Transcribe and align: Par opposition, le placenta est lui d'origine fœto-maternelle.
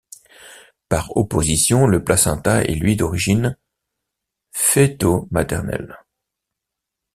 Par 0.89 1.15
opposition, 1.15 1.85
le 1.85 2.03
placenta 2.03 2.63
est 2.63 2.73
lui 2.73 2.95
d'origine 2.95 3.55
fœto-maternelle. 4.51 5.95